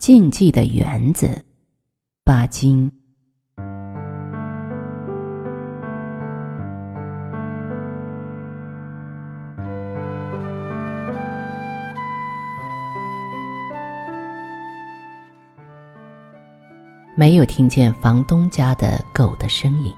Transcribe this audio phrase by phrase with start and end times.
[0.00, 1.44] 禁忌的园子，
[2.24, 2.90] 巴金。
[17.14, 19.92] 没有听见房东家的狗的声音。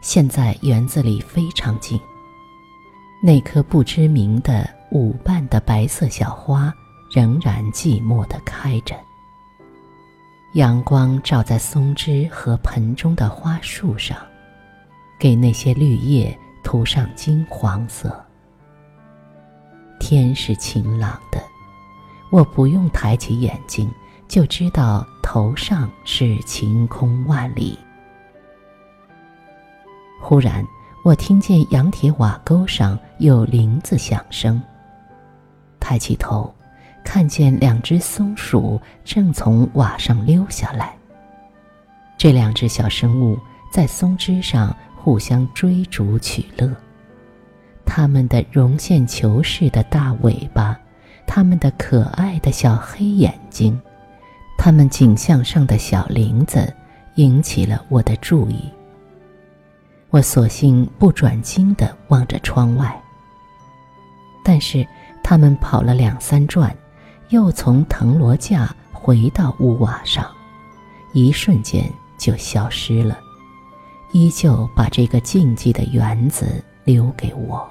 [0.00, 1.98] 现在园子里非常静。
[3.20, 6.72] 那棵不知名的舞瓣的白色小花
[7.12, 8.96] 仍然寂寞地开着。
[10.54, 14.16] 阳光照在松枝和盆中的花树上，
[15.18, 18.18] 给那些绿叶涂上金黄色。
[20.00, 21.38] 天是晴朗的，
[22.30, 23.92] 我不用抬起眼睛
[24.26, 27.78] 就知道头上是晴空万里。
[30.20, 30.66] 忽然，
[31.04, 34.62] 我听见羊铁瓦沟上有铃子响声。
[35.78, 36.52] 抬起头。
[37.04, 40.94] 看见两只松鼠正从瓦上溜下来。
[42.16, 43.38] 这两只小生物
[43.72, 46.70] 在松枝上互相追逐取乐。
[47.84, 50.78] 它们的绒线球似的大尾巴，
[51.26, 53.78] 它们的可爱的小黑眼睛，
[54.56, 56.72] 它们颈项上的小铃子，
[57.16, 58.70] 引起了我的注意。
[60.10, 62.94] 我索性不转睛地望着窗外。
[64.44, 64.86] 但是，
[65.22, 66.74] 它们跑了两三转。
[67.32, 70.30] 又从藤萝架回到屋瓦上，
[71.14, 73.18] 一瞬间就消失了，
[74.12, 77.66] 依旧把这个禁忌的园子留给我。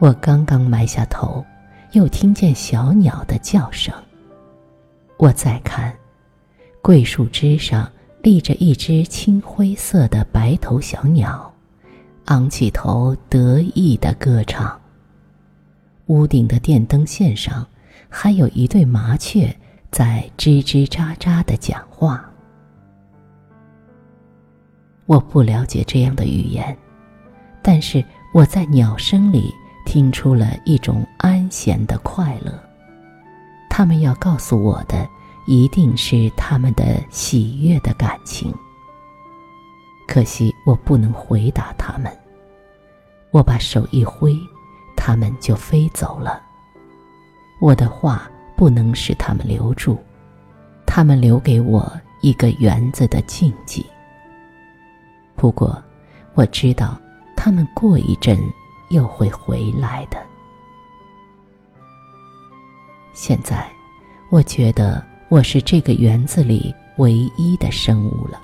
[0.00, 1.46] 我刚刚埋下头，
[1.92, 3.94] 又听见小鸟的叫声。
[5.16, 5.96] 我再看，
[6.82, 7.88] 桂树枝上
[8.20, 11.54] 立着一只青灰色的白头小鸟，
[12.24, 14.76] 昂起头得意的歌唱。
[16.06, 17.66] 屋顶的电灯线上，
[18.08, 19.54] 还有一对麻雀
[19.90, 22.24] 在吱吱喳喳的讲话。
[25.06, 26.76] 我不了解这样的语言，
[27.62, 29.52] 但是我在鸟声里
[29.84, 32.52] 听出了一种安闲的快乐。
[33.68, 35.08] 他们要告诉我的，
[35.46, 38.54] 一定是他们的喜悦的感情。
[40.08, 42.10] 可惜我不能回答他们。
[43.32, 44.36] 我把手一挥。
[44.96, 46.42] 他们就飞走了。
[47.60, 49.98] 我的话不能使他们留住，
[50.86, 51.90] 他们留给我
[52.22, 53.84] 一个园子的禁忌。
[55.36, 55.82] 不过，
[56.34, 56.98] 我知道
[57.36, 58.38] 他们过一阵
[58.88, 60.18] 又会回来的。
[63.12, 63.66] 现在，
[64.30, 68.40] 我觉得我是这个园子里唯一的生物了。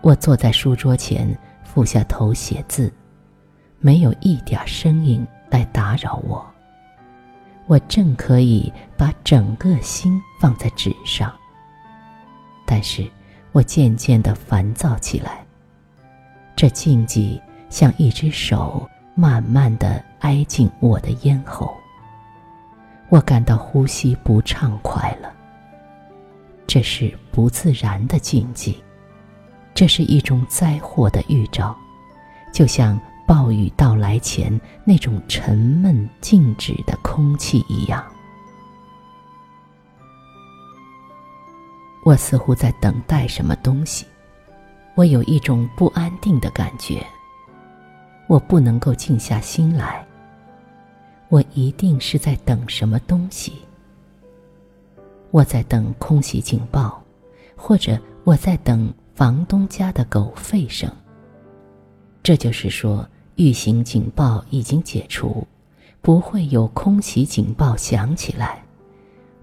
[0.00, 2.92] 我坐在书桌前，俯下头写字。
[3.80, 6.44] 没有一点声音来打扰我。
[7.66, 11.30] 我正可以把整个心放在纸上，
[12.66, 13.06] 但是
[13.52, 15.44] 我渐渐的烦躁起来。
[16.56, 21.76] 这禁忌像一只手慢慢的挨进我的咽喉，
[23.10, 25.30] 我感到呼吸不畅快了。
[26.66, 28.82] 这是不自然的禁忌，
[29.74, 31.76] 这是一种灾祸的预兆，
[32.52, 32.98] 就像。
[33.28, 38.02] 暴雨到来前那种沉闷静止的空气一样，
[42.06, 44.06] 我似乎在等待什么东西。
[44.94, 47.06] 我有一种不安定的感觉。
[48.28, 50.02] 我不能够静下心来。
[51.28, 53.58] 我一定是在等什么东西。
[55.32, 57.02] 我在等空袭警报，
[57.54, 60.90] 或者我在等房东家的狗吠声。
[62.22, 63.06] 这就是说。
[63.38, 65.46] 预警警报已经解除，
[66.02, 68.60] 不会有空袭警报响起来。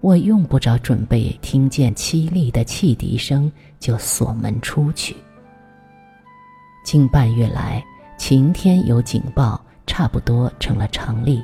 [0.01, 5.16] 我用不着准备听见凄厉的汽笛声就锁门出去。
[6.84, 7.81] 近半月来，
[8.17, 11.41] 晴天有警报，差不多成了常例。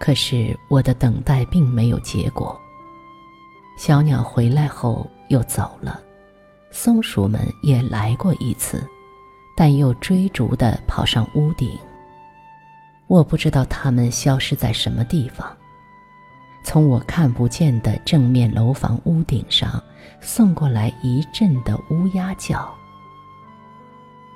[0.00, 2.60] 可是我的等待并没有结果。
[3.76, 6.00] 小鸟回来后又走了，
[6.72, 8.84] 松鼠们也来过一次。
[9.58, 11.76] 但又追逐的跑上屋顶。
[13.08, 15.52] 我不知道它们消失在什么地方。
[16.62, 19.82] 从我看不见的正面楼房屋顶上
[20.20, 22.72] 送过来一阵的乌鸦叫。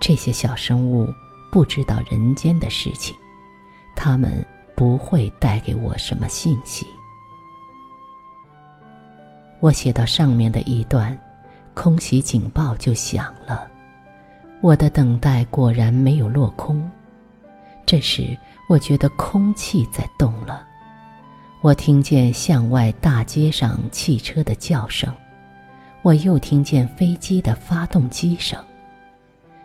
[0.00, 1.06] 这些小生物
[1.52, 3.14] 不知道人间的事情，
[3.94, 6.84] 它们不会带给我什么信息。
[9.60, 11.16] 我写到上面的一段，
[11.74, 13.68] 空袭警报就响了。
[14.62, 16.88] 我的等待果然没有落空，
[17.84, 18.38] 这时，
[18.68, 20.64] 我觉得空气在动了。
[21.62, 25.12] 我听见巷外大街上汽车的叫声，
[26.02, 28.56] 我又听见飞机的发动机声。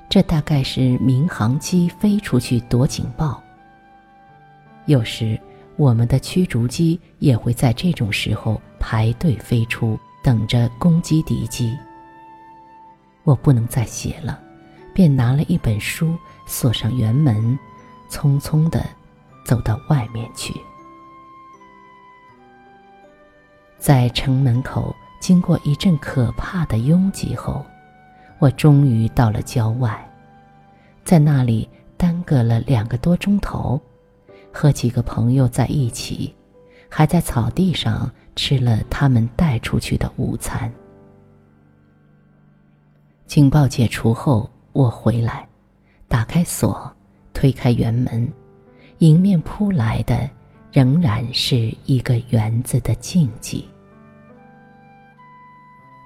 [0.09, 3.39] 这大概是民航机飞出去躲警报。
[4.87, 5.39] 有时，
[5.75, 11.77] 我们的驱逐机也会在这种时候排队飞出，等着攻击敌机。
[13.23, 14.39] 我不能再写了，
[14.97, 16.17] 便拿了一本书，
[16.47, 17.55] 锁上园门，
[18.09, 18.83] 匆匆地
[19.45, 20.59] 走到外面去。
[23.77, 27.63] 在城门口经过一阵可怕的拥挤后，
[28.39, 30.03] 我终于到了郊外，
[31.03, 33.79] 在那里耽搁了两个多钟头，
[34.51, 36.33] 和几个朋友在一起，
[36.89, 40.73] 还在草地上吃了他们带出去的午餐。
[43.27, 45.47] 警报解除后，我回来，
[46.07, 46.95] 打开锁，
[47.33, 48.31] 推开园门，
[48.99, 50.29] 迎面扑来的。
[50.71, 53.63] 仍然是一个园子的静寂。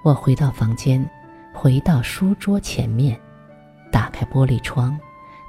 [0.06, 1.06] 我回到房间，
[1.54, 3.20] 回到书桌前面，
[3.92, 4.98] 打开玻璃窗，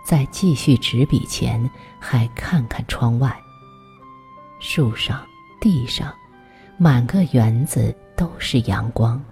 [0.04, 1.70] 再继续执笔前，
[2.00, 3.32] 还看看窗外。
[4.58, 5.24] 树上、
[5.60, 6.12] 地上，
[6.76, 9.22] 满个园子都是阳光。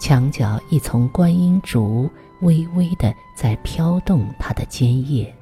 [0.00, 2.10] 墙角一丛观音竹
[2.40, 5.32] 微微的在飘动它的尖叶。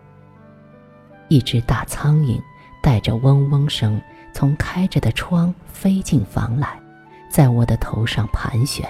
[1.28, 2.38] 一只大苍蝇。
[2.80, 4.00] 带着嗡嗡声，
[4.32, 6.80] 从开着的窗飞进房来，
[7.28, 8.88] 在我的头上盘旋。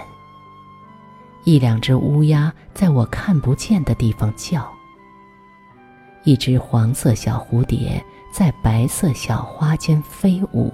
[1.45, 4.71] 一两只乌鸦在我看不见的地方叫。
[6.23, 8.01] 一只黄色小蝴蝶
[8.31, 10.71] 在白色小花间飞舞。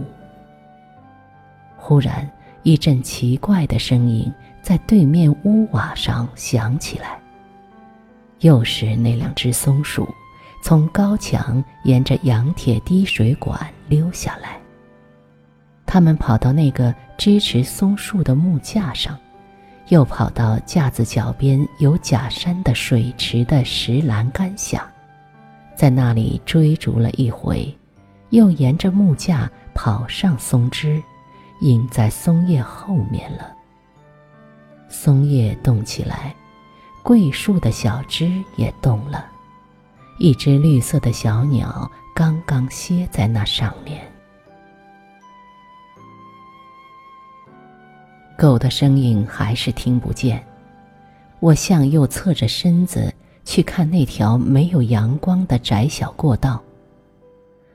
[1.77, 2.29] 忽然，
[2.65, 4.31] 一阵奇怪的声音
[4.65, 7.21] 在对面屋瓦上响起来。
[8.41, 10.09] 又是那两只松鼠。
[10.63, 14.59] 从高墙沿着羊铁滴水管溜下来。
[15.85, 19.15] 他们跑到那个支持松树的木架上，
[19.89, 24.91] 又跑到架子脚边有假山的水池的石栏杆下，
[25.77, 27.71] 在那里追逐了一回，
[28.31, 30.99] 又沿着木架跑上松枝，
[31.61, 33.54] 隐在松叶后面了。
[34.97, 36.33] 松叶动起来，
[37.03, 39.27] 桂树的小枝也动了。
[40.19, 44.01] 一只绿色的小鸟刚刚歇在那上面。
[48.39, 50.43] 狗的声音还是听不见。
[51.41, 53.13] 我向右侧着身子
[53.45, 56.63] 去看那条没有阳光的窄小过道。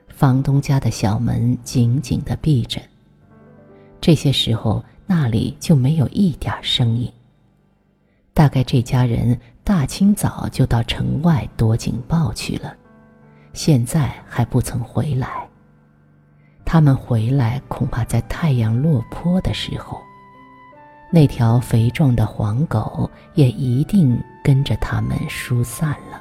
[0.08, 2.82] 房东家的小门紧紧的闭着。
[4.02, 7.12] 这些时候那里就没有一点声音。
[8.34, 9.36] 大概这家人。
[9.62, 12.76] 大清早就到城外躲警报去了，
[13.54, 15.48] 现在还不曾回来。
[16.66, 20.02] 他们回来恐怕在太阳落坡的时候，
[21.12, 26.20] 那条肥壮的黄狗也一定跟着他们疏散了，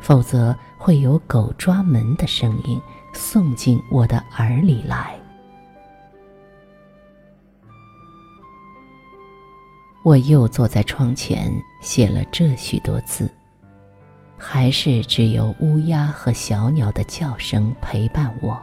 [0.00, 2.80] 否则会有狗抓门的声音
[3.12, 5.14] 送进我的耳里来。
[10.04, 13.30] 我又坐在窗前写了这许多字，
[14.36, 18.60] 还是只有乌鸦和小鸟的叫声陪伴我。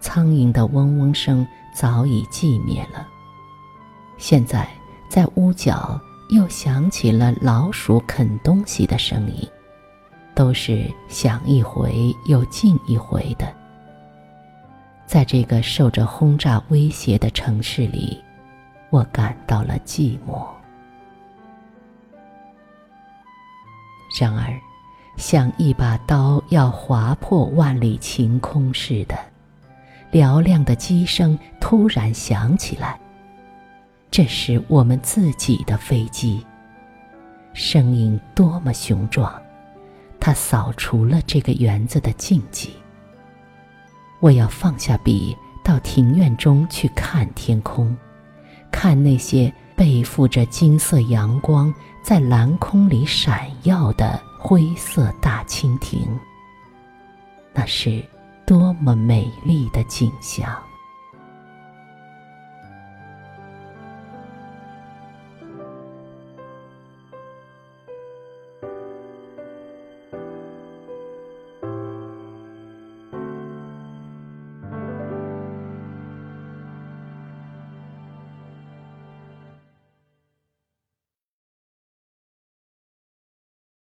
[0.00, 3.06] 苍蝇的嗡嗡声早已寂灭了，
[4.18, 4.68] 现在
[5.08, 9.48] 在屋角又响起了老鼠啃东西的声音，
[10.34, 13.54] 都是响一回又静一回的。
[15.06, 18.20] 在这个受着轰炸威胁的城市里。
[18.92, 20.46] 我感到了寂寞。
[24.20, 24.52] 然而，
[25.16, 29.18] 像一把刀要划破万里晴空似的，
[30.12, 33.00] 嘹亮的机声突然响起来。
[34.10, 36.44] 这是我们自己的飞机，
[37.54, 39.32] 声音多么雄壮！
[40.20, 42.68] 它扫除了这个园子的静寂。
[44.20, 45.34] 我要放下笔，
[45.64, 47.96] 到庭院中去看天空。
[48.72, 56.00] 看那些背负着金色阳光在蓝空里闪耀的灰色大蜻蜓，
[57.54, 58.02] 那是
[58.44, 60.50] 多么美丽的景象！